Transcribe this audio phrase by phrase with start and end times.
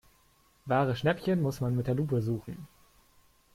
[0.65, 2.67] Wahre Schnäppchen muss man mit der Lupe suchen.